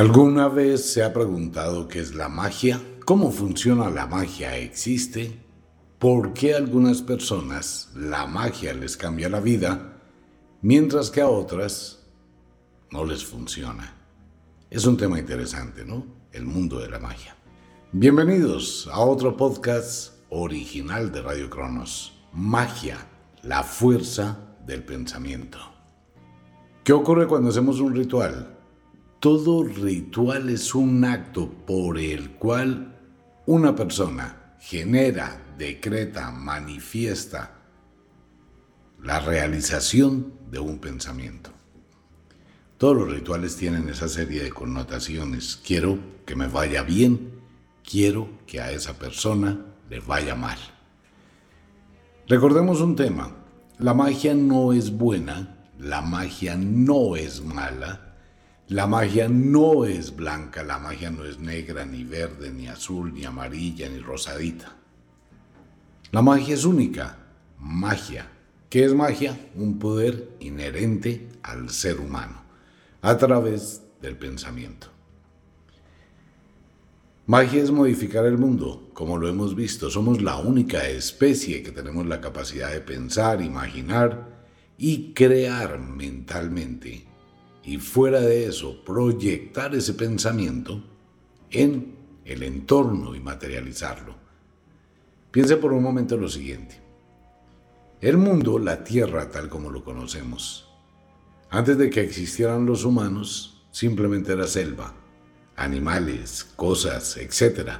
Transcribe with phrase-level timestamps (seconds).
[0.00, 2.80] ¿Alguna vez se ha preguntado qué es la magia?
[3.04, 4.56] ¿Cómo funciona la magia?
[4.56, 5.38] ¿Existe?
[5.98, 10.00] ¿Por qué a algunas personas la magia les cambia la vida,
[10.62, 11.98] mientras que a otras
[12.90, 13.94] no les funciona?
[14.70, 16.06] Es un tema interesante, ¿no?
[16.32, 17.36] El mundo de la magia.
[17.92, 22.14] Bienvenidos a otro podcast original de Radio Cronos.
[22.32, 23.06] Magia,
[23.42, 25.58] la fuerza del pensamiento.
[26.84, 28.59] ¿Qué ocurre cuando hacemos un ritual?
[29.20, 32.98] Todo ritual es un acto por el cual
[33.44, 37.58] una persona genera, decreta, manifiesta
[39.02, 41.50] la realización de un pensamiento.
[42.78, 45.60] Todos los rituales tienen esa serie de connotaciones.
[45.66, 47.42] Quiero que me vaya bien,
[47.84, 50.58] quiero que a esa persona le vaya mal.
[52.26, 53.36] Recordemos un tema.
[53.78, 58.09] La magia no es buena, la magia no es mala,
[58.70, 63.24] la magia no es blanca, la magia no es negra, ni verde, ni azul, ni
[63.24, 64.76] amarilla, ni rosadita.
[66.12, 67.18] La magia es única,
[67.58, 68.30] magia.
[68.68, 69.36] ¿Qué es magia?
[69.56, 72.42] Un poder inherente al ser humano,
[73.02, 74.86] a través del pensamiento.
[77.26, 79.90] Magia es modificar el mundo, como lo hemos visto.
[79.90, 84.28] Somos la única especie que tenemos la capacidad de pensar, imaginar
[84.78, 87.09] y crear mentalmente
[87.62, 90.82] y fuera de eso proyectar ese pensamiento
[91.50, 91.94] en
[92.24, 94.14] el entorno y materializarlo.
[95.30, 96.80] Piense por un momento lo siguiente.
[98.00, 100.68] El mundo, la Tierra tal como lo conocemos,
[101.50, 104.94] antes de que existieran los humanos, simplemente era selva,
[105.56, 107.72] animales, cosas, etc.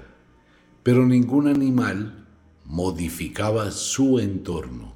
[0.83, 2.27] Pero ningún animal
[2.65, 4.95] modificaba su entorno.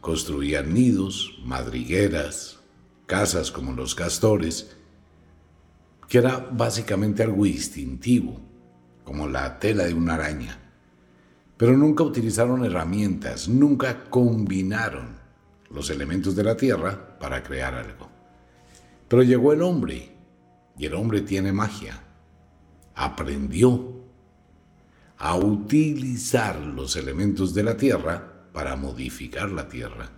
[0.00, 2.53] Construían nidos, madrigueras,
[3.06, 4.76] casas como los castores,
[6.08, 8.40] que era básicamente algo instintivo,
[9.04, 10.58] como la tela de una araña.
[11.56, 15.16] Pero nunca utilizaron herramientas, nunca combinaron
[15.70, 18.08] los elementos de la tierra para crear algo.
[19.08, 20.14] Pero llegó el hombre,
[20.76, 22.02] y el hombre tiene magia.
[22.94, 23.94] Aprendió
[25.18, 30.10] a utilizar los elementos de la tierra para modificar la tierra.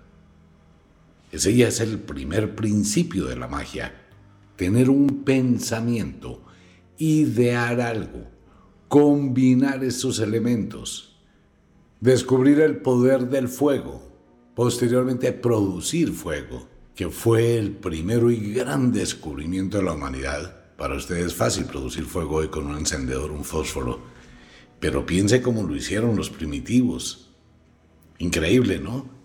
[1.33, 3.95] Ese ya es el primer principio de la magia.
[4.57, 6.43] Tener un pensamiento,
[6.99, 8.29] idear algo,
[8.89, 11.19] combinar esos elementos,
[12.01, 14.03] descubrir el poder del fuego,
[14.55, 20.65] posteriormente producir fuego, que fue el primero y gran descubrimiento de la humanidad.
[20.77, 24.01] Para ustedes es fácil producir fuego hoy con un encendedor, un fósforo,
[24.81, 27.31] pero piense cómo lo hicieron los primitivos.
[28.19, 29.16] Increíble, ¿no?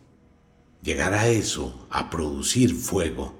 [0.81, 3.35] Llegar a eso, a producir fuego.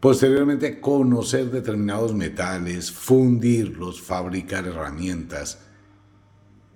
[0.00, 5.60] Posteriormente, conocer determinados metales, fundirlos, fabricar herramientas.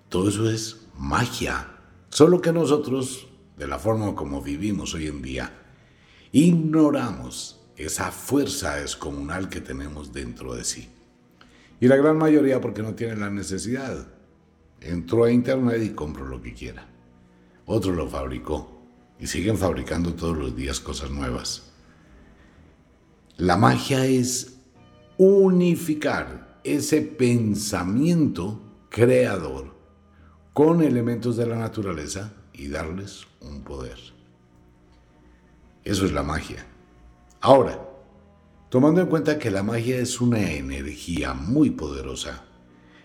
[0.09, 1.77] Todo eso es magia.
[2.09, 5.53] Solo que nosotros, de la forma como vivimos hoy en día,
[6.33, 10.89] ignoramos esa fuerza descomunal que tenemos dentro de sí.
[11.79, 14.09] Y la gran mayoría porque no tiene la necesidad.
[14.81, 16.89] Entró a internet y compró lo que quiera.
[17.65, 18.80] Otro lo fabricó
[19.21, 21.71] y siguen fabricando todos los días cosas nuevas.
[23.37, 24.59] La magia es
[25.19, 29.75] unificar ese pensamiento creador
[30.53, 33.99] con elementos de la naturaleza y darles un poder.
[35.85, 36.67] Eso es la magia.
[37.41, 37.81] Ahora,
[38.69, 42.45] tomando en cuenta que la magia es una energía muy poderosa,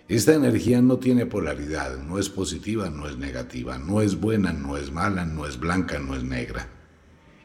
[0.07, 4.77] esta energía no tiene polaridad, no es positiva, no es negativa, no es buena, no
[4.77, 6.69] es mala, no es blanca, no es negra.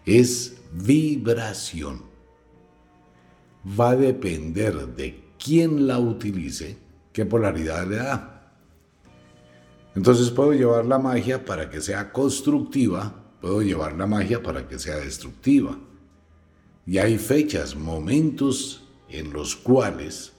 [0.04, 2.02] Es vibración.
[3.78, 6.76] Va a depender de quién la utilice,
[7.12, 8.52] qué polaridad le da.
[9.94, 14.78] Entonces puedo llevar la magia para que sea constructiva, puedo llevar la magia para que
[14.78, 15.78] sea destructiva.
[16.86, 20.32] Y hay fechas, momentos en los cuales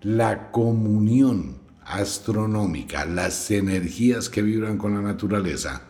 [0.00, 1.57] la comunión
[1.88, 5.82] astronómica, las energías que vibran con la naturaleza,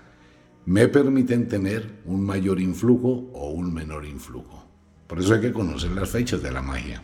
[0.64, 4.66] me permiten tener un mayor influjo o un menor influjo.
[5.06, 7.02] Por eso hay que conocer las fechas de la magia.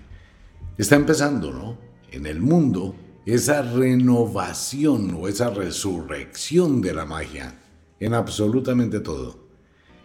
[0.76, 1.78] Está empezando, ¿no?
[2.10, 2.94] En el mundo,
[3.26, 7.58] esa renovación o esa resurrección de la magia
[8.00, 9.48] en absolutamente todo.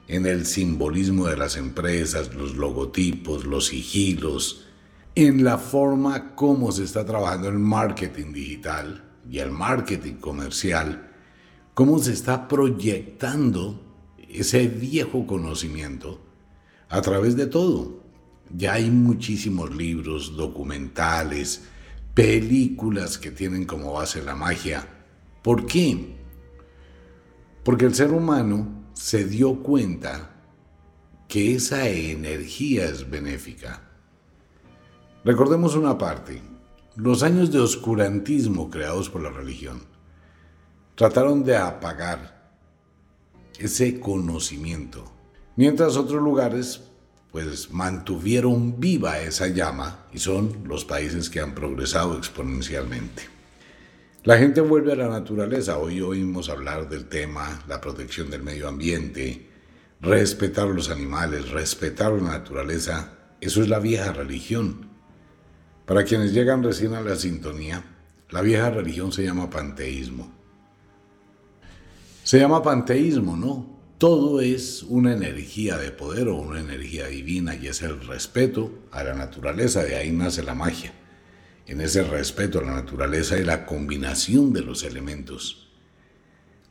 [0.08, 4.69] En el simbolismo de las empresas, los logotipos, los sigilos,
[5.26, 11.12] en la forma como se está trabajando el marketing digital y el marketing comercial,
[11.74, 13.82] cómo se está proyectando
[14.30, 16.22] ese viejo conocimiento
[16.88, 18.04] a través de todo.
[18.56, 21.64] Ya hay muchísimos libros, documentales,
[22.14, 24.88] películas que tienen como base la magia.
[25.44, 26.16] ¿Por qué?
[27.64, 30.36] Porque el ser humano se dio cuenta
[31.28, 33.89] que esa energía es benéfica.
[35.30, 36.42] Recordemos una parte.
[36.96, 39.84] Los años de oscurantismo creados por la religión
[40.96, 42.50] trataron de apagar
[43.60, 45.06] ese conocimiento,
[45.56, 46.82] mientras otros lugares
[47.32, 53.22] pues mantuvieron viva esa llama y son los países que han progresado exponencialmente.
[54.24, 55.78] La gente vuelve a la naturaleza.
[55.78, 59.48] Hoy oímos hablar del tema, la protección del medio ambiente,
[60.02, 63.14] respetar los animales, respetar la naturaleza.
[63.40, 64.89] Eso es la vieja religión.
[65.90, 67.84] Para quienes llegan recién a la sintonía,
[68.30, 70.32] la vieja religión se llama panteísmo.
[72.24, 73.80] Se llama panteísmo, ¿no?
[73.98, 79.04] todo es una energía de poder o una energía divina y es el respeto a
[79.04, 80.94] la naturaleza, de ahí nace la magia,
[81.66, 85.72] en ese respeto a la naturaleza y la combinación de los elementos.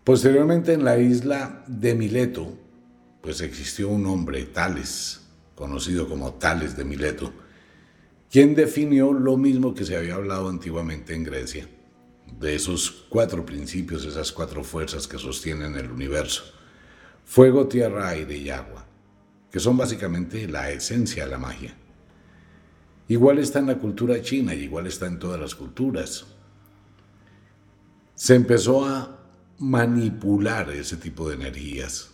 [0.04, 2.56] Posteriormente en la isla de Mileto,
[3.20, 5.22] pues existió un hombre, Tales,
[5.56, 7.32] conocido como Tales de Mileto,
[8.30, 11.68] quien definió lo mismo que se había hablado antiguamente en Grecia,
[12.38, 16.58] de esos cuatro principios, esas cuatro fuerzas que sostienen el universo
[17.28, 18.86] fuego, tierra, aire y agua,
[19.50, 21.74] que son básicamente la esencia de la magia.
[23.06, 26.24] Igual está en la cultura china y igual está en todas las culturas.
[28.14, 29.18] Se empezó a
[29.58, 32.12] manipular ese tipo de energías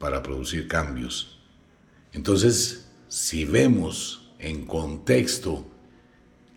[0.00, 1.40] para producir cambios.
[2.12, 5.66] Entonces, si vemos en contexto,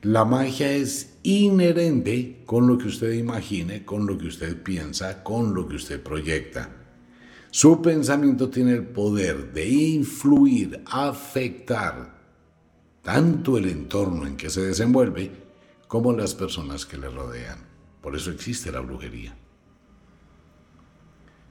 [0.02, 5.54] la magia es inherente con lo que usted imagine, con lo que usted piensa, con
[5.54, 6.70] lo que usted proyecta.
[7.52, 12.18] Su pensamiento tiene el poder de influir, afectar
[13.02, 15.31] tanto el entorno en que se desenvuelve
[15.88, 17.60] como las personas que le rodean.
[18.02, 19.36] Por eso existe la brujería.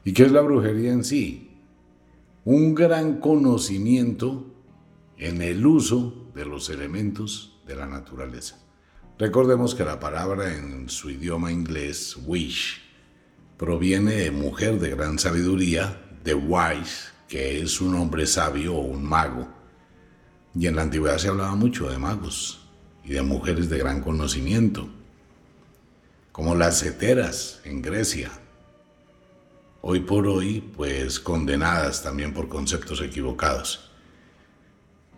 [0.05, 1.51] ¿Y qué es la brujería en sí?
[2.45, 4.47] Un gran conocimiento
[5.19, 8.59] en el uso de los elementos de la naturaleza.
[9.19, 12.81] Recordemos que la palabra en su idioma inglés, wish,
[13.57, 19.05] proviene de mujer de gran sabiduría, de wise, que es un hombre sabio o un
[19.05, 19.49] mago.
[20.55, 22.61] Y en la antigüedad se hablaba mucho de magos
[23.05, 24.89] y de mujeres de gran conocimiento,
[26.31, 28.31] como las heteras en Grecia.
[29.81, 33.88] Hoy por hoy, pues condenadas también por conceptos equivocados.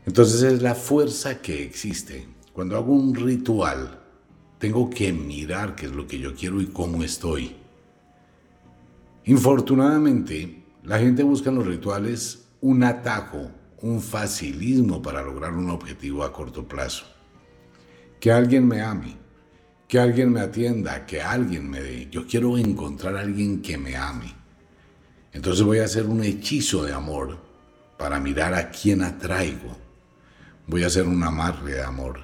[0.06, 2.26] Entonces es la fuerza que existe.
[2.52, 4.00] Cuando hago un ritual,
[4.58, 7.56] tengo que mirar qué es lo que yo quiero y cómo estoy.
[9.25, 13.50] Infortunadamente, la gente busca en los rituales un atajo,
[13.82, 17.05] un facilismo para lograr un objetivo a corto plazo.
[18.19, 19.17] Que alguien me ame,
[19.88, 22.08] que alguien me atienda, que alguien me dé.
[22.11, 24.35] Yo quiero encontrar a alguien que me ame.
[25.32, 27.38] Entonces voy a hacer un hechizo de amor
[27.99, 29.76] para mirar a quién atraigo.
[30.71, 32.21] Voy a hacer un amarre de amor.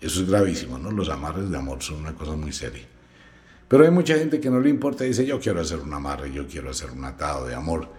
[0.00, 0.90] Eso es gravísimo, ¿no?
[0.90, 2.86] Los amarres de amor son una cosa muy seria.
[3.68, 6.32] Pero hay mucha gente que no le importa y dice, yo quiero hacer un amarre,
[6.32, 7.92] yo quiero hacer un atado de amor.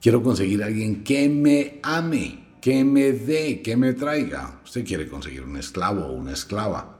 [0.00, 4.60] Quiero conseguir alguien que me ame, que me dé, que me traiga.
[4.64, 6.96] Usted quiere conseguir un esclavo o una esclava.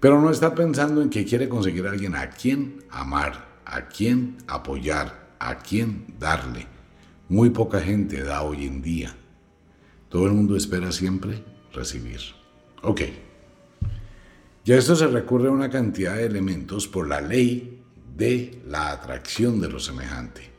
[0.00, 5.34] Pero no está pensando en que quiere conseguir alguien a quien amar, a quien apoyar,
[5.38, 6.66] a quien darle.
[7.28, 9.14] Muy poca gente da hoy en día.
[10.12, 11.42] Todo el mundo espera siempre
[11.72, 12.20] recibir.
[12.82, 13.00] Ok.
[14.62, 17.82] Y a esto se recurre a una cantidad de elementos por la ley
[18.14, 20.50] de la atracción de lo semejante.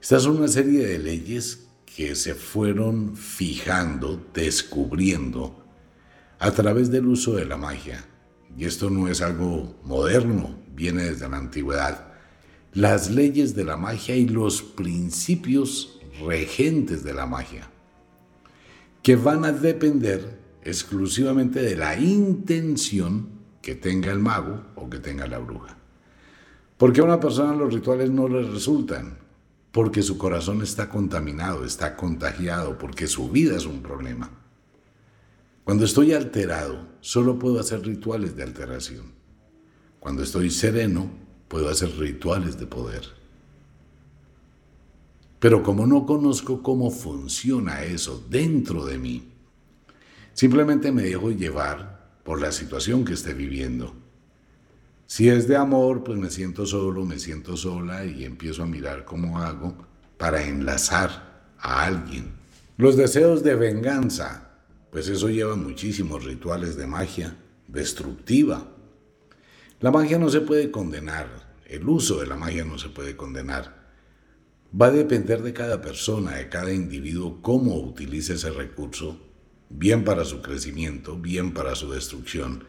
[0.00, 5.64] Estas son una serie de leyes que se fueron fijando, descubriendo
[6.38, 8.04] a través del uso de la magia.
[8.56, 12.12] Y esto no es algo moderno, viene desde la antigüedad.
[12.72, 17.68] Las leyes de la magia y los principios regentes de la magia,
[19.04, 23.28] que van a depender exclusivamente de la intención
[23.60, 25.76] que tenga el mago o que tenga la bruja.
[26.78, 29.18] ¿Por qué a una persona los rituales no le resultan?
[29.72, 34.30] Porque su corazón está contaminado, está contagiado, porque su vida es un problema.
[35.64, 39.12] Cuando estoy alterado, solo puedo hacer rituales de alteración.
[40.00, 41.10] Cuando estoy sereno,
[41.48, 43.04] puedo hacer rituales de poder.
[45.44, 49.30] Pero como no conozco cómo funciona eso dentro de mí,
[50.32, 53.94] Simplemente me dejo llevar por la situación que esté viviendo.
[55.06, 59.04] Si es de amor, pues me siento solo, me siento sola y empiezo a mirar
[59.04, 59.76] cómo hago
[60.16, 62.32] para enlazar a alguien
[62.78, 64.48] Los deseos de venganza,
[64.90, 67.36] pues eso lleva muchísimos rituales de magia
[67.68, 68.66] destructiva.
[69.80, 71.28] La magia no se puede condenar,
[71.66, 73.83] el uso de la magia no se puede condenar.
[74.80, 79.20] Va a depender de cada persona, de cada individuo, cómo utilice ese recurso,
[79.70, 82.64] bien para su crecimiento, bien para su destrucción.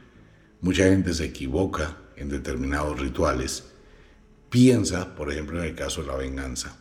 [0.62, 3.64] Mucha gente se equivoca en determinados rituales.
[4.52, 6.78] Piensa, por ejemplo, en el caso de la venganza.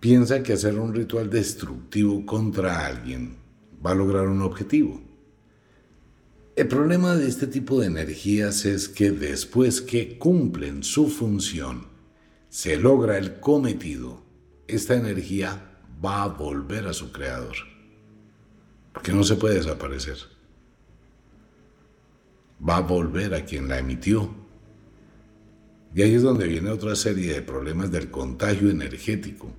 [0.00, 3.36] Piensa que hacer un ritual destructivo contra alguien
[3.84, 5.02] va a lograr un objetivo.
[6.54, 11.95] El problema de este tipo de energías es que después que cumplen su función,
[12.56, 14.22] se logra el cometido,
[14.66, 17.54] esta energía va a volver a su creador.
[18.94, 20.16] Porque no se puede desaparecer.
[22.66, 24.34] Va a volver a quien la emitió.
[25.94, 29.52] Y ahí es donde viene otra serie de problemas del contagio energético.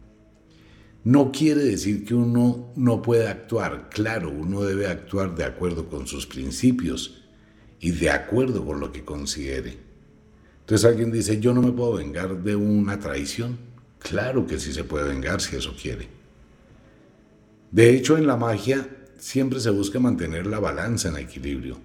[1.03, 3.89] No quiere decir que uno no pueda actuar.
[3.91, 7.23] Claro, uno debe actuar de acuerdo con sus principios
[7.79, 9.86] y de acuerdo con lo que considere.
[10.67, 13.57] Entonces alguien dice, yo no me puedo vengar de una traición.
[13.99, 16.09] Claro que sí se puede vengar si eso quiere.
[17.71, 18.85] De hecho, en la magia
[19.17, 21.77] siempre se busca mantener la balanza en equilibrio.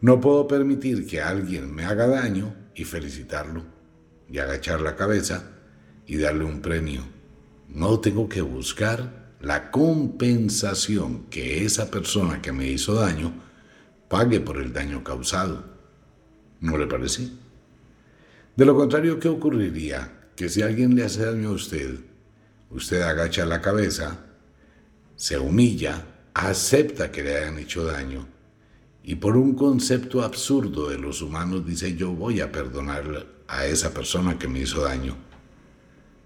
[0.00, 3.64] No puedo permitir que alguien me haga daño y felicitarlo,
[4.30, 5.50] y agachar la cabeza
[6.06, 7.02] y darle un premio.
[7.68, 13.32] No tengo que buscar la compensación que esa persona que me hizo daño
[14.08, 15.64] pague por el daño causado.
[16.60, 17.41] ¿No le parece?
[18.56, 20.30] De lo contrario, ¿qué ocurriría?
[20.36, 21.98] Que si alguien le hace daño a usted,
[22.70, 24.18] usted agacha la cabeza,
[25.16, 26.04] se humilla,
[26.34, 28.26] acepta que le hayan hecho daño
[29.04, 33.92] y por un concepto absurdo de los humanos dice yo voy a perdonar a esa
[33.92, 35.16] persona que me hizo daño.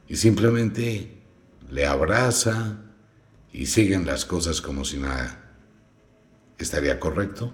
[0.09, 1.23] Y simplemente
[1.71, 2.79] le abraza
[3.53, 5.43] y siguen las cosas como si nada.
[6.59, 7.53] ¿Estaría correcto?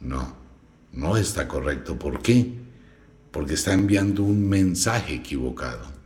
[0.00, 0.34] No,
[0.92, 1.98] no está correcto.
[1.98, 2.58] ¿Por qué?
[3.30, 6.00] Porque está enviando un mensaje equivocado.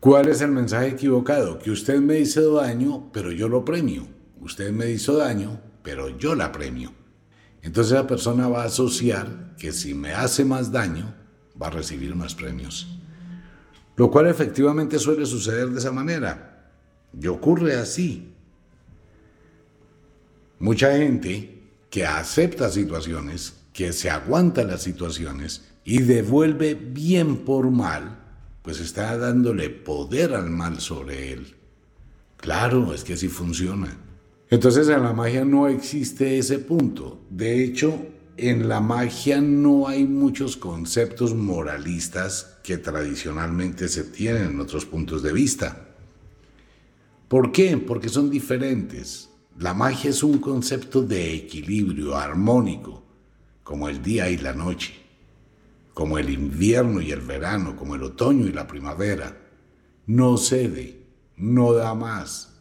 [0.00, 1.58] ¿Cuál es el mensaje equivocado?
[1.58, 4.06] Que usted me hizo daño, pero yo lo premio.
[4.40, 6.92] Usted me hizo daño, pero yo la premio.
[7.62, 11.14] Entonces la persona va a asociar que si me hace más daño,
[11.60, 12.86] va a recibir más premios.
[13.96, 16.72] Lo cual efectivamente suele suceder de esa manera.
[17.20, 18.32] Y ocurre así.
[20.60, 21.58] Mucha gente
[21.90, 28.18] que acepta situaciones, que se aguanta las situaciones, y devuelve bien por mal,
[28.60, 31.56] pues está dándole poder al mal sobre él.
[32.36, 33.96] Claro, es que así funciona.
[34.50, 37.22] Entonces en la magia no existe ese punto.
[37.30, 38.04] De hecho,
[38.36, 45.22] en la magia no hay muchos conceptos moralistas que tradicionalmente se tienen en otros puntos
[45.22, 45.88] de vista.
[47.28, 47.78] ¿Por qué?
[47.78, 49.30] Porque son diferentes.
[49.58, 53.02] La magia es un concepto de equilibrio armónico,
[53.62, 55.07] como el día y la noche
[55.98, 59.36] como el invierno y el verano, como el otoño y la primavera.
[60.06, 61.02] No cede,
[61.36, 62.60] no da más.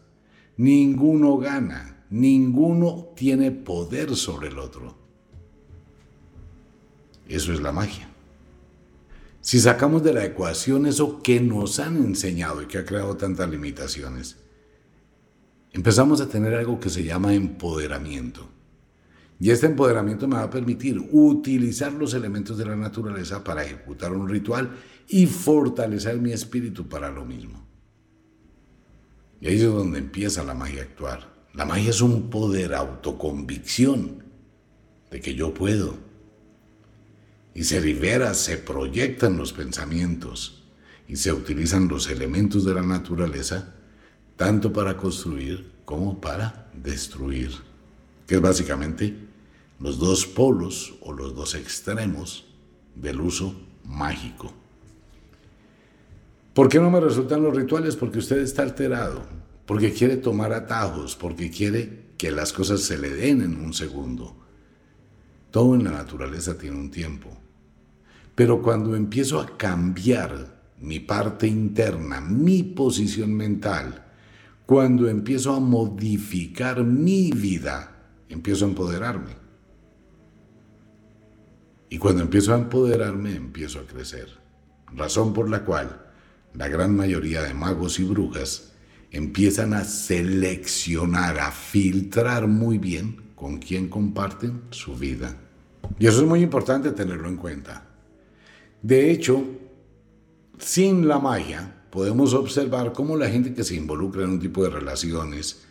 [0.58, 4.98] Ninguno gana, ninguno tiene poder sobre el otro.
[7.28, 8.10] Eso es la magia.
[9.42, 13.48] Si sacamos de la ecuación eso que nos han enseñado y que ha creado tantas
[13.52, 14.38] limitaciones,
[15.74, 18.57] empezamos a tener algo que se llama empoderamiento.
[19.40, 24.12] Y este empoderamiento me va a permitir utilizar los elementos de la naturaleza para ejecutar
[24.12, 24.72] un ritual
[25.08, 27.66] y fortalecer mi espíritu para lo mismo.
[29.40, 31.38] Y ahí es donde empieza la magia a actuar.
[31.54, 34.24] La magia es un poder autoconvicción
[35.12, 35.96] de que yo puedo.
[37.54, 40.64] Y se libera, se proyectan los pensamientos
[41.08, 43.76] y se utilizan los elementos de la naturaleza
[44.36, 47.52] tanto para construir como para destruir,
[48.28, 49.27] que es básicamente
[49.80, 52.46] los dos polos o los dos extremos
[52.96, 53.54] del uso
[53.86, 54.52] mágico.
[56.54, 57.96] ¿Por qué no me resultan los rituales?
[57.96, 59.22] Porque usted está alterado,
[59.66, 64.36] porque quiere tomar atajos, porque quiere que las cosas se le den en un segundo.
[65.52, 67.30] Todo en la naturaleza tiene un tiempo.
[68.34, 74.06] Pero cuando empiezo a cambiar mi parte interna, mi posición mental,
[74.66, 77.96] cuando empiezo a modificar mi vida,
[78.30, 79.47] empiezo a empoderarme.
[81.90, 84.30] Y cuando empiezo a empoderarme, empiezo a crecer.
[84.94, 86.06] Razón por la cual
[86.54, 88.74] la gran mayoría de magos y brujas
[89.12, 95.38] empiezan a seleccionar, a filtrar muy bien con quién comparten su vida.
[96.00, 97.88] Y eso es muy importante tenerlo en cuenta.
[98.82, 99.44] De hecho,
[100.58, 104.70] sin la magia, podemos observar cómo la gente que se involucra en un tipo de
[104.70, 105.66] relaciones,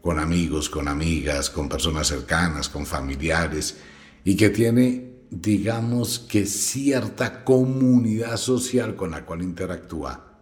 [0.00, 3.78] con amigos, con amigas, con personas cercanas, con familiares,
[4.24, 10.38] y que tiene, digamos que cierta comunidad social con la cual interactúa,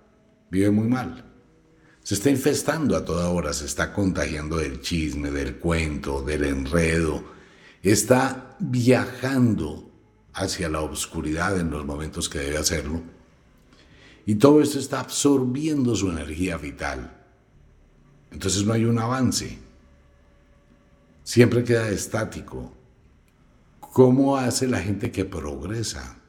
[0.50, 1.24] vive muy mal.
[2.02, 7.22] Se está infestando a toda hora, se está contagiando del chisme, del cuento, del enredo,
[7.82, 9.90] está viajando
[10.32, 13.02] hacia la oscuridad en los momentos que debe hacerlo.
[14.24, 17.14] Y todo esto está absorbiendo su energía vital.
[18.30, 19.58] Entonces no hay un avance.
[21.24, 22.72] Siempre queda estático.
[23.98, 26.20] ¿Cómo hace la gente que progresa?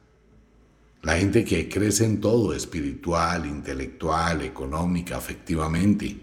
[1.02, 6.20] La gente que crece en todo, espiritual, intelectual, económica, afectivamente.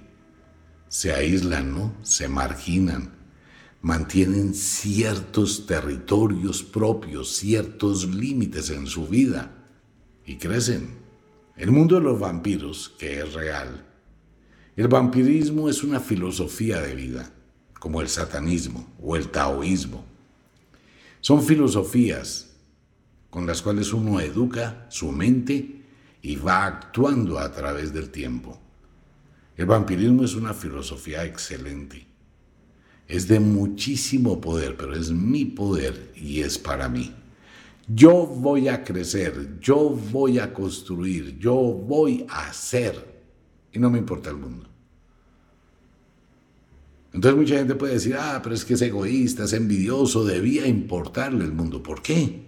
[0.90, 1.96] Se aíslan, ¿no?
[2.02, 3.14] Se marginan.
[3.82, 9.50] Mantienen ciertos territorios propios, ciertos límites en su vida
[10.26, 10.98] y crecen.
[11.56, 13.86] El mundo de los vampiros, que es real,
[14.76, 17.32] el vampirismo es una filosofía de vida,
[17.80, 20.17] como el satanismo o el taoísmo.
[21.28, 22.56] Son filosofías
[23.30, 25.82] con las cuales uno educa su mente
[26.22, 28.58] y va actuando a través del tiempo.
[29.58, 32.08] El vampirismo es una filosofía excelente.
[33.10, 37.14] Es de muchísimo poder, pero es mi poder y es para mí.
[37.90, 43.22] Yo voy a crecer, yo voy a construir, yo voy a hacer
[43.74, 44.70] y no me importa el mundo.
[47.18, 51.46] Entonces mucha gente puede decir, ah, pero es que es egoísta, es envidioso, debía importarle
[51.46, 51.82] el mundo.
[51.82, 52.46] ¿Por qué?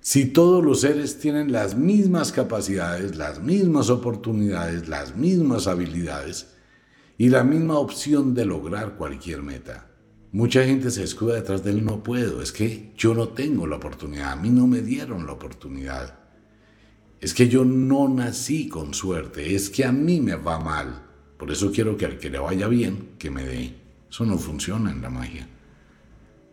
[0.00, 6.54] Si todos los seres tienen las mismas capacidades, las mismas oportunidades, las mismas habilidades
[7.18, 9.90] y la misma opción de lograr cualquier meta.
[10.32, 14.32] Mucha gente se escuda detrás del no puedo, es que yo no tengo la oportunidad,
[14.32, 16.18] a mí no me dieron la oportunidad.
[17.20, 21.02] Es que yo no nací con suerte, es que a mí me va mal.
[21.36, 23.81] Por eso quiero que al que le vaya bien, que me dé.
[24.12, 25.48] Eso no funciona en la magia.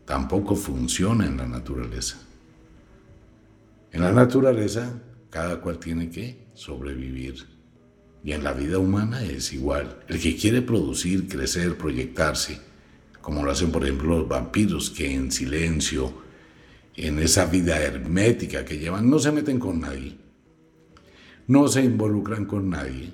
[0.06, 2.18] Tampoco funciona en la naturaleza.
[3.92, 7.46] En la naturaleza, cada cual tiene que sobrevivir.
[8.24, 10.00] Y en la vida humana es igual.
[10.08, 12.62] El que quiere producir, crecer, proyectarse,
[13.20, 16.14] como lo hacen por ejemplo los vampiros, que en silencio,
[16.96, 20.18] en esa vida hermética que llevan, no se meten con nadie
[21.50, 23.12] no se involucran con nadie,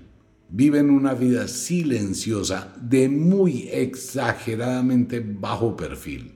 [0.56, 6.32] viven una vida silenciosa de muy exageradamente bajo perfil.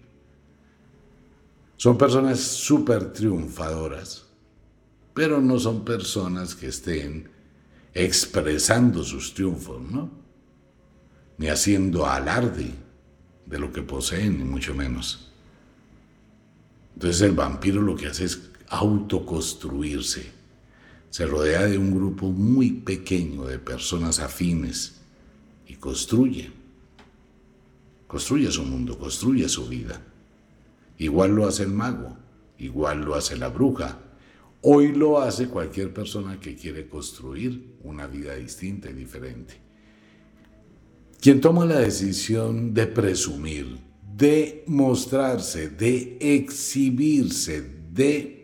[1.77, 4.25] Son personas súper triunfadoras,
[5.13, 7.29] pero no son personas que estén
[7.93, 10.12] expresando sus triunfos, ¿no?
[11.38, 12.73] Ni haciendo alarde
[13.45, 15.32] de lo que poseen, ni mucho menos.
[16.95, 20.38] Entonces el vampiro lo que hace es autoconstruirse
[21.09, 25.01] se rodea de un grupo muy pequeño de personas afines
[25.67, 26.51] y construye.
[28.07, 30.01] Construye su mundo, construye su vida.
[30.97, 32.17] Igual lo hace el mago,
[32.57, 33.99] igual lo hace la bruja.
[34.61, 39.55] Hoy lo hace cualquier persona que quiere construir una vida distinta y diferente.
[41.21, 43.77] Quien toma la decisión de presumir,
[44.15, 48.38] de mostrarse, de exhibirse, de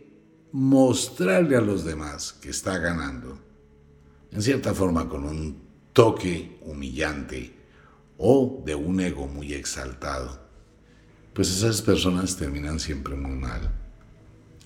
[0.56, 3.38] mostrarle a los demás que está ganando,
[4.32, 7.54] en cierta forma con un toque humillante
[8.18, 10.40] o de un ego muy exaltado,
[11.34, 13.70] pues esas personas terminan siempre muy mal.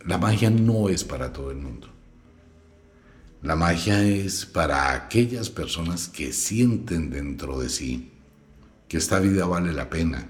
[0.06, 1.88] La magia no es para todo el mundo.
[3.42, 8.12] La magia es para aquellas personas que sienten dentro de sí
[8.88, 10.30] que esta vida vale la pena,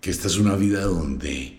[0.00, 1.55] que esta es una vida donde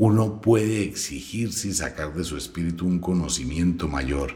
[0.00, 4.34] uno puede exigirse y sacar de su espíritu un conocimiento mayor,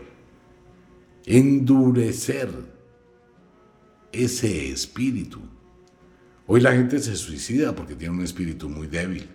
[1.25, 2.51] endurecer
[4.13, 5.41] ese espíritu.
[6.47, 9.27] Hoy la gente se suicida porque tiene un espíritu muy débil.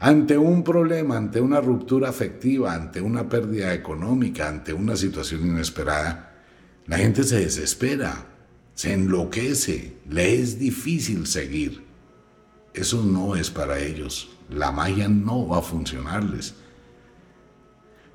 [0.00, 6.42] Ante un problema, ante una ruptura afectiva, ante una pérdida económica, ante una situación inesperada,
[6.86, 8.26] la gente se desespera,
[8.74, 11.83] se enloquece, le es difícil seguir.
[12.74, 16.54] Eso no es para ellos la magia no va a funcionarles.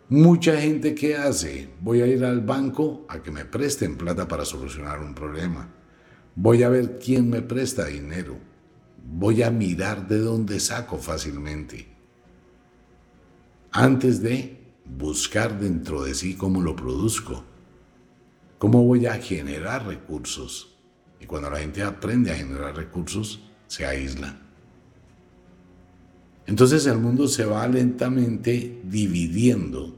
[0.09, 4.45] Mucha gente que hace, voy a ir al banco a que me presten plata para
[4.45, 5.69] solucionar un problema.
[6.35, 8.37] Voy a ver quién me presta dinero.
[9.11, 11.87] Voy a mirar de dónde saco fácilmente.
[13.71, 17.43] Antes de buscar dentro de sí cómo lo produzco.
[18.57, 20.75] Cómo voy a generar recursos.
[21.19, 24.48] Y cuando la gente aprende a generar recursos, se aísla.
[26.49, 29.95] Entonces el mundo se va lentamente dividiendo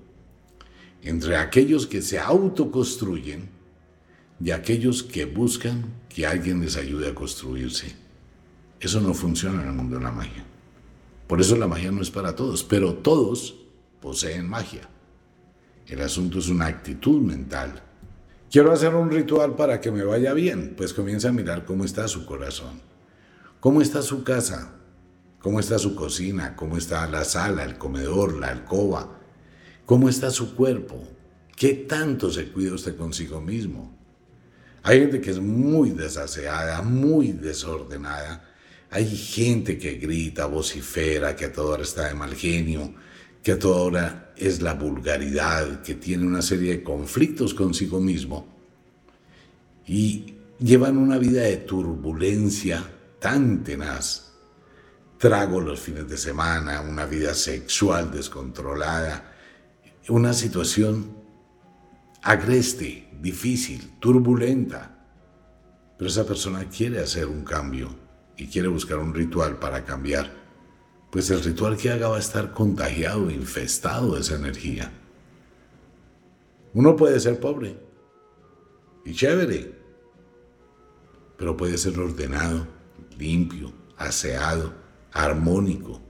[1.02, 3.50] entre aquellos que se autoconstruyen,
[4.44, 7.96] y aquellos que buscan que alguien les ayude a construirse.
[8.82, 10.44] Eso no funciona en el mundo de la magia.
[11.26, 13.56] Por eso la magia no es para todos, pero todos
[14.02, 14.90] poseen magia.
[15.88, 17.82] El asunto es una actitud mental.
[18.52, 22.10] Quiero hacer un ritual para que me vaya bien, pues comienza a mirar cómo está
[22.10, 22.82] su corazón,
[23.62, 24.81] cómo está su casa,
[25.42, 29.20] cómo está su cocina, cómo está la sala, el comedor, la alcoba,
[29.86, 31.02] cómo está su cuerpo,
[31.56, 33.96] qué tanto se cuida usted consigo mismo.
[34.84, 38.50] Hay gente que es muy desaseada, muy desordenada,
[38.90, 42.94] hay gente que grita, vocifera, que a toda hora está de mal genio,
[43.44, 48.48] que a toda hora es la vulgaridad, que tiene una serie de conflictos consigo mismo
[49.88, 52.84] y llevan una vida de turbulencia
[53.20, 54.31] tan tenaz.
[55.22, 59.32] Trago los fines de semana, una vida sexual descontrolada,
[60.10, 61.16] una situación
[62.24, 64.98] agreste, difícil, turbulenta.
[65.96, 67.96] Pero esa persona quiere hacer un cambio
[68.36, 70.32] y quiere buscar un ritual para cambiar,
[71.12, 74.92] pues el ritual que haga va a estar contagiado, infestado de esa energía.
[76.74, 77.78] Uno puede ser pobre
[79.06, 79.72] y chévere,
[81.38, 82.66] pero puede ser ordenado,
[83.20, 84.81] limpio, aseado,
[85.12, 86.02] armónico.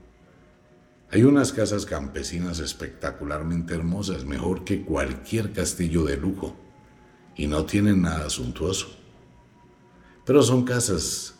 [1.10, 6.56] Hay unas casas campesinas espectacularmente hermosas, mejor que cualquier castillo de lujo,
[7.36, 8.88] y no tienen nada suntuoso.
[10.24, 11.34] Pero son casas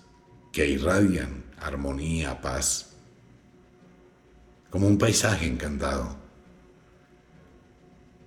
[0.52, 2.90] que irradian armonía, paz,
[4.70, 6.16] como un paisaje encantado.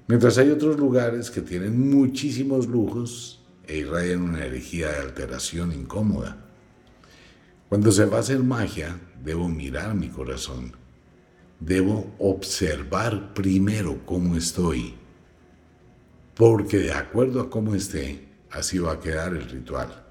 [0.08, 6.38] Mientras hay otros lugares que tienen muchísimos lujos e irradian una energía de alteración incómoda.
[7.69, 10.72] Cuando se va a hacer magia, debo mirar mi corazón.
[11.60, 14.94] Debo observar primero cómo estoy.
[16.36, 20.04] Porque de acuerdo a cómo esté, así va a quedar el ritual.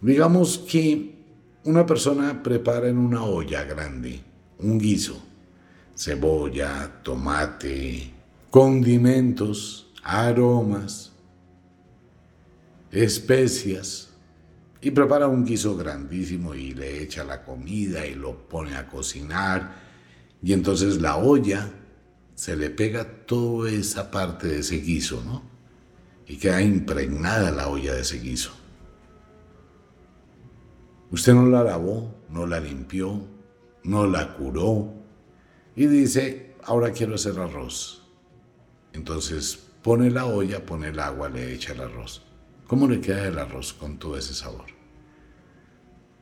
[0.00, 1.16] Digamos que
[1.64, 4.22] una persona prepara en una olla grande
[4.58, 5.20] un guiso,
[5.94, 8.12] cebolla, tomate,
[8.50, 11.12] condimentos, aromas,
[12.90, 14.07] especias,
[14.80, 19.88] y prepara un guiso grandísimo y le echa la comida y lo pone a cocinar,
[20.42, 21.70] y entonces la olla
[22.34, 25.42] se le pega toda esa parte de ese guiso, ¿no?
[26.26, 28.52] Y queda impregnada la olla de ese guiso.
[31.10, 33.26] Usted no la lavó, no la limpió,
[33.82, 34.92] no la curó
[35.74, 38.02] y dice, ahora quiero hacer arroz.
[38.92, 42.27] Entonces pone la olla, pone el agua, le echa el arroz.
[42.68, 44.66] ¿Cómo le queda el arroz con todo ese sabor?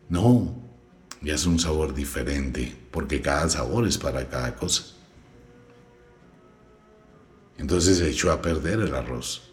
[0.09, 0.57] No,
[1.21, 4.85] ya es un sabor diferente, porque cada sabor es para cada cosa.
[7.59, 9.53] Entonces se echó a perder el arroz.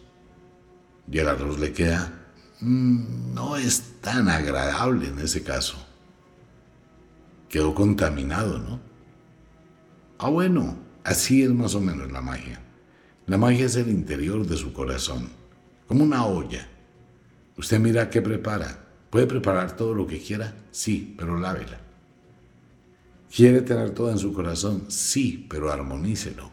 [1.10, 2.24] Y el arroz le queda
[2.60, 5.76] Mm, no es tan agradable en ese caso.
[7.48, 8.80] Quedó contaminado, ¿no?
[10.18, 12.62] Ah, bueno, así es más o menos la magia.
[13.26, 15.28] La magia es el interior de su corazón,
[15.86, 16.66] como una olla.
[17.56, 18.84] Usted mira qué prepara.
[19.10, 20.54] ¿Puede preparar todo lo que quiera?
[20.70, 21.80] Sí, pero lávela.
[23.34, 24.84] ¿Quiere tener todo en su corazón?
[24.88, 26.50] Sí, pero armonícelo.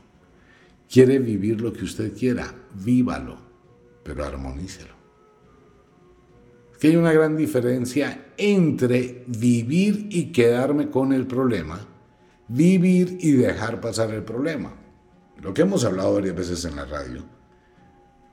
[0.90, 2.54] ¿Quiere vivir lo que usted quiera?
[2.74, 3.38] Vívalo,
[4.04, 5.02] pero armonícelo
[6.82, 11.80] que hay una gran diferencia entre vivir y quedarme con el problema,
[12.48, 14.74] vivir y dejar pasar el problema.
[15.44, 17.24] Lo que hemos hablado varias veces en la radio.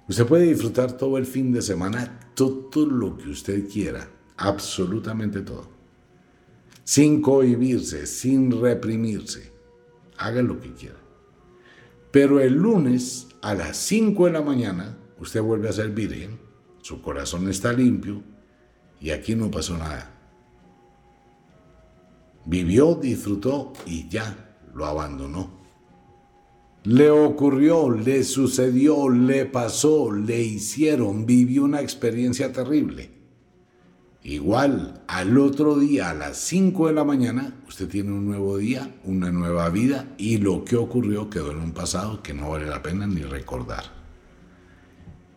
[0.09, 5.69] Usted puede disfrutar todo el fin de semana, todo lo que usted quiera, absolutamente todo.
[6.83, 9.53] Sin cohibirse, sin reprimirse.
[10.17, 10.97] Haga lo que quiera.
[12.11, 16.41] Pero el lunes a las 5 de la mañana, usted vuelve a ser virgen,
[16.81, 18.23] su corazón está limpio,
[19.01, 20.15] y aquí no pasó nada.
[22.47, 25.58] Vivió, disfrutó y ya lo abandonó.
[26.89, 33.11] Le ocurrió, le sucedió, le pasó, le hicieron, vivió una experiencia terrible.
[34.23, 38.99] Igual, al otro día, a las 5 de la mañana, usted tiene un nuevo día,
[39.05, 42.83] una nueva vida y lo que ocurrió quedó en un pasado que no vale la
[42.83, 43.85] pena ni recordar.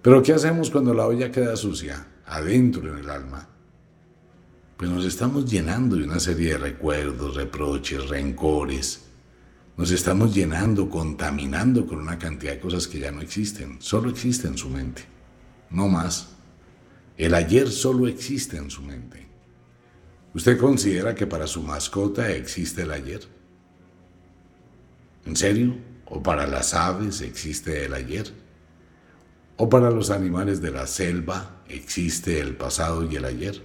[0.02, 3.50] Pero ¿qué hacemos cuando la olla queda sucia, adentro en el alma?
[4.78, 9.11] pues nos estamos llenando de una serie de recuerdos, reproches, rencores.
[9.82, 13.78] Nos estamos llenando, contaminando con una cantidad de cosas que ya no existen.
[13.82, 15.02] Solo existe en su mente.
[15.72, 16.28] No más.
[17.17, 19.26] El ayer solo existe en su mente.
[20.36, 23.22] ¿Usted considera que para su mascota existe el ayer?
[25.26, 25.76] ¿En serio?
[26.06, 28.32] ¿O para las aves existe el ayer?
[29.58, 33.60] O para los animales de la selva existe el pasado y el ayer.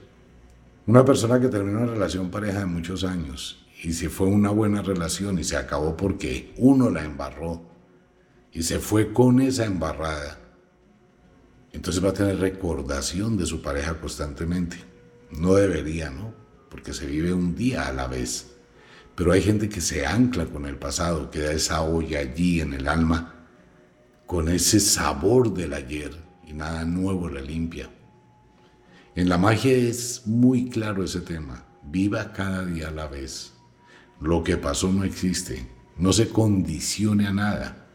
[0.86, 4.82] Una persona que terminó una relación pareja de muchos años y si fue una buena
[4.82, 7.62] relación y se acabó porque uno la embarró
[8.50, 10.40] y se fue con esa embarrada,
[11.70, 14.76] entonces va a tener recordación de su pareja constantemente.
[15.30, 16.34] No debería, ¿no?
[16.68, 18.56] Porque se vive un día a la vez.
[19.14, 22.88] Pero hay gente que se ancla con el pasado, queda esa olla allí en el
[22.88, 23.46] alma,
[24.26, 26.10] con ese sabor del ayer
[26.44, 27.88] y nada nuevo la limpia.
[29.14, 31.64] En la magia es muy claro ese tema.
[31.84, 33.55] Viva cada día a la vez.
[34.20, 35.66] Lo que pasó no existe.
[35.98, 37.88] No se condicione a nada.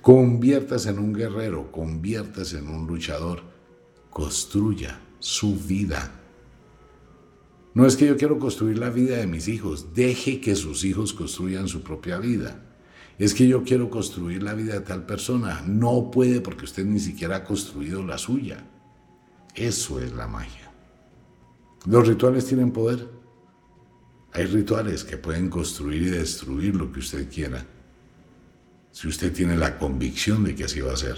[0.00, 3.42] Conviértase en un guerrero, conviértase en un luchador.
[4.10, 6.12] Construya su vida.
[7.74, 11.12] No es que yo quiero construir la vida de mis hijos, deje que sus hijos
[11.12, 12.62] construyan su propia vida.
[13.18, 15.62] Es que yo quiero construir la vida de tal persona.
[15.66, 18.64] No puede porque usted ni siquiera ha construido la suya.
[19.54, 20.70] Eso es la magia.
[21.86, 23.15] Los rituales tienen poder.
[24.36, 27.64] Hay rituales que pueden construir y destruir lo que usted quiera,
[28.92, 31.16] si usted tiene la convicción de que así va a ser.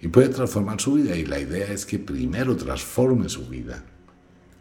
[0.00, 3.84] Y puede transformar su vida y la idea es que primero transforme su vida.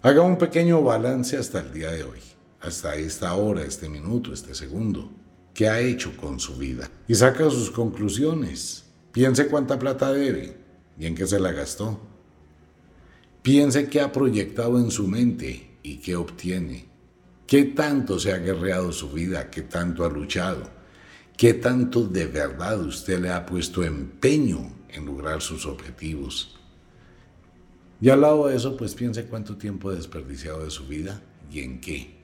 [0.02, 2.17] Haga un pequeño balance hasta el día de hoy,
[2.60, 5.12] hasta esta hora, este minuto, este segundo.
[5.54, 6.89] ¿Qué ha hecho con su vida?
[7.08, 8.86] Y saca sus conclusiones.
[9.12, 10.58] Piense cuánta plata debe
[10.98, 12.00] y en qué se la gastó.
[13.43, 16.94] Piense qué ha proyectado en su mente y qué obtiene.
[17.47, 19.51] ¿Qué tanto se ha guerreado su vida?
[19.51, 20.69] ¿Qué tanto ha luchado?
[21.38, 26.58] ¿Qué tanto de verdad usted le ha puesto empeño en lograr sus objetivos?
[28.01, 31.60] Y al lado de eso, pues piense cuánto tiempo ha desperdiciado de su vida y
[31.62, 32.15] en qué.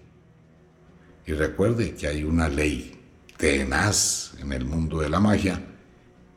[1.28, 3.00] Y recuerde que hay una ley
[3.38, 5.62] tenaz en el mundo de la magia,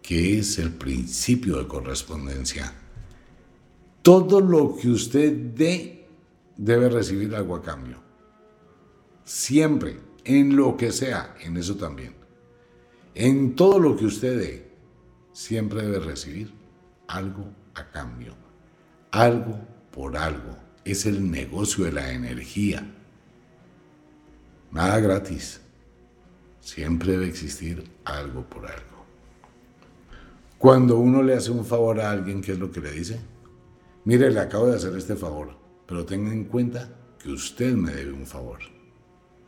[0.03, 2.73] que es el principio de correspondencia.
[4.03, 6.07] Todo lo que usted dé
[6.57, 8.04] debe recibir algo a cambio.
[9.25, 12.15] Siempre, en lo que sea, en eso también.
[13.15, 14.71] En todo lo que usted dé,
[15.33, 16.53] siempre debe recibir
[17.09, 18.35] algo a cambio.
[19.11, 19.59] Algo
[19.91, 20.57] por algo.
[20.85, 22.87] Es el negocio de la energía.
[24.73, 25.61] Nada gratis.
[26.61, 29.05] Siempre debe existir algo por algo.
[30.59, 33.21] Cuando uno le hace un favor a alguien, ¿qué es lo que le dice?
[34.05, 35.57] Mire, le acabo de hacer este favor,
[35.87, 38.74] pero tenga en cuenta que usted me debe un favor.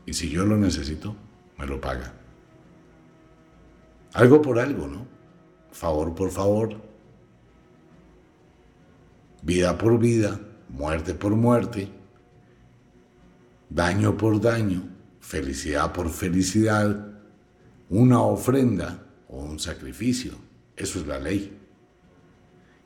[0.06, 1.16] Y si yo lo necesito,
[1.58, 2.14] me lo paga.
[4.12, 5.06] Algo por algo, ¿no?
[5.72, 6.80] Favor por favor.
[9.42, 11.88] Vida por vida, muerte por muerte,
[13.68, 14.88] daño por daño,
[15.20, 17.20] felicidad por felicidad,
[17.90, 20.32] una ofrenda o un sacrificio.
[20.76, 21.56] Eso es la ley.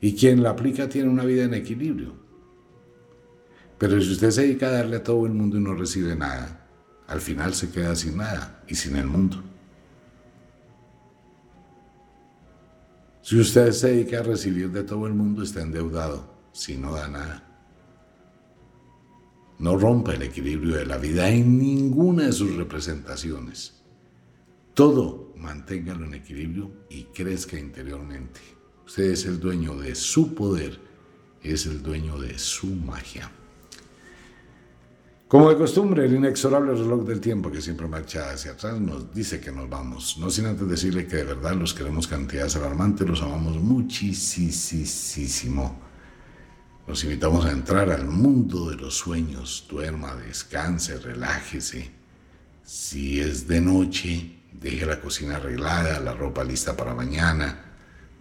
[0.01, 2.13] Y quien la aplica tiene una vida en equilibrio.
[3.77, 6.60] Pero si usted se dedica a darle a todo el mundo y no recibe nada,
[7.11, 9.43] al final se queda sin nada y sin el mundo.
[13.21, 17.09] Si usted se dedica a recibir de todo el mundo, está endeudado, si no da
[17.09, 17.43] nada.
[19.59, 23.83] No rompa el equilibrio de la vida en ninguna de sus representaciones.
[24.73, 28.39] Todo manténgalo en equilibrio y crezca interiormente.
[28.85, 30.79] Usted es el dueño de su poder,
[31.43, 33.29] es el dueño de su magia.
[35.31, 39.39] Como de costumbre, el inexorable reloj del tiempo que siempre marcha hacia atrás nos dice
[39.39, 40.17] que nos vamos.
[40.17, 44.19] No sin antes decirle que de verdad los queremos cantidades alarmantes, los amamos muchísimo.
[46.85, 49.65] Los invitamos a entrar al mundo de los sueños.
[49.69, 51.89] Duerma, descanse, relájese.
[52.61, 57.71] Si es de noche, deje la cocina arreglada, la ropa lista para mañana.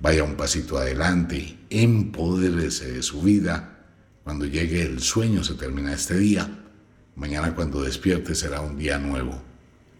[0.00, 3.80] Vaya un pasito adelante, empodérese de su vida.
[4.22, 6.59] Cuando llegue el sueño, se termina este día
[7.20, 9.38] Mañana cuando despierte será un día nuevo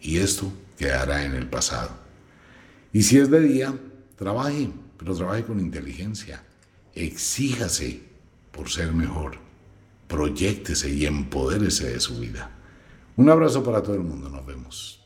[0.01, 1.91] y esto quedará en el pasado.
[2.95, 3.75] Y si es de día,
[4.17, 6.43] trabaje, pero trabaje con inteligencia.
[6.95, 8.01] Exíjase
[8.51, 9.37] por ser mejor.
[10.09, 12.53] Proyéctese y empodérese de su vida.
[13.17, 14.31] Un abrazo para todo el mundo.
[14.31, 15.05] Nos vemos.